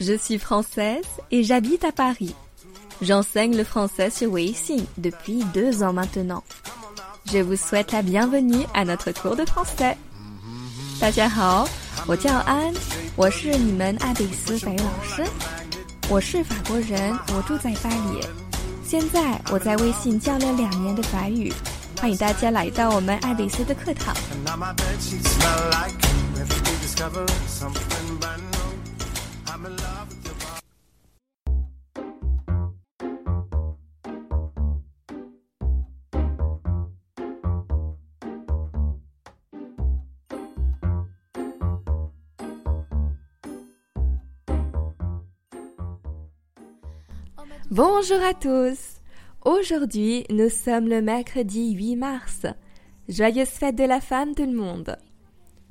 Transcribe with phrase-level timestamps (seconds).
[0.00, 2.34] Je suis française et j'habite à Paris.
[3.02, 6.44] J'enseigne le français sur Weixin depuis deux ans maintenant.
[7.32, 9.96] Je vous souhaite la bienvenue à notre cours de français.
[11.00, 11.68] 大家好，
[12.06, 12.72] 我叫安，
[13.16, 15.24] 我是你们阿比斯法语老师。
[16.08, 18.20] 我是法国人，我住在巴黎。
[18.84, 21.52] 现在我在微信教了两年的法语，
[22.00, 24.14] 欢迎大家来到我们爱丽丝的课堂。
[47.70, 49.00] Bonjour à tous.
[49.44, 52.46] Aujourd'hui, nous sommes le mercredi 8 mars.
[53.08, 54.96] Joyeuse fête de la femme tout le monde.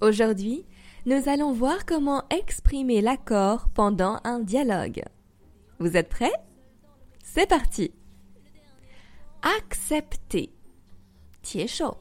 [0.00, 0.64] Aujourd'hui,
[1.04, 5.02] nous allons voir comment exprimer l'accord pendant un dialogue.
[5.78, 6.32] Vous êtes prêts?
[7.24, 7.92] C'est parti
[9.42, 10.52] Accepter.
[11.66, 11.96] chaud.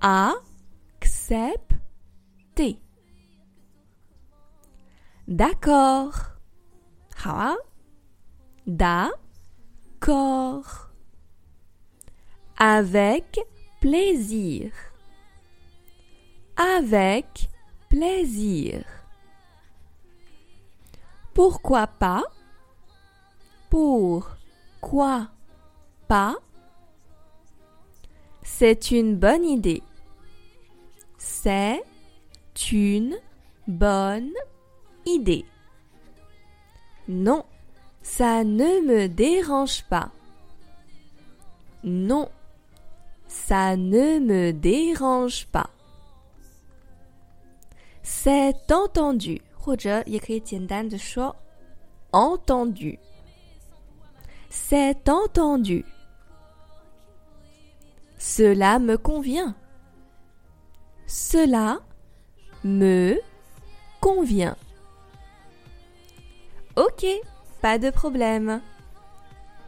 [0.00, 1.70] Accepter.
[5.28, 6.32] D'accord.
[7.24, 7.54] Ha?
[8.66, 9.60] D'accord.
[12.58, 13.38] Avec
[13.80, 14.72] plaisir.
[16.56, 17.49] Avec
[17.90, 18.84] plaisir.
[21.34, 22.22] Pourquoi pas?
[23.68, 25.28] Pourquoi
[26.08, 26.36] pas?
[28.42, 29.82] C'est une bonne idée.
[31.18, 31.82] C'est
[32.72, 33.16] une
[33.66, 34.32] bonne
[35.04, 35.44] idée.
[37.08, 37.44] Non,
[38.02, 40.10] ça ne me dérange pas.
[41.82, 42.28] Non,
[43.26, 45.70] ça ne me dérange pas.
[48.19, 49.41] C'est entendu.
[49.65, 51.35] 或者也可以简单的说
[52.11, 52.99] entendu.
[54.51, 55.83] C'est entendu.
[58.19, 59.55] Cela me convient.
[61.07, 61.79] Cela
[62.63, 63.19] me
[63.99, 64.55] convient.
[66.75, 67.05] Ok,
[67.59, 68.61] pas de problème.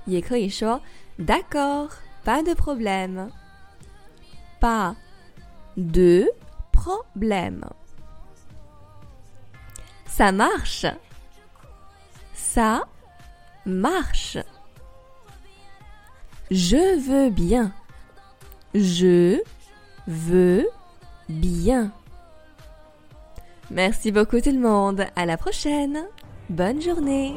[0.05, 0.79] 也可以说
[1.17, 1.89] d'accord,
[2.23, 3.31] pas de problème.
[4.59, 4.95] Pas
[5.75, 6.31] de
[6.71, 7.63] problème.
[10.14, 10.84] Ça marche.
[12.34, 12.82] Ça
[13.64, 14.36] marche.
[16.50, 17.72] Je veux bien.
[18.74, 19.40] Je
[20.06, 20.68] veux
[21.30, 21.92] bien.
[23.70, 25.06] Merci beaucoup tout le monde.
[25.16, 26.04] À la prochaine.
[26.50, 27.34] Bonne journée.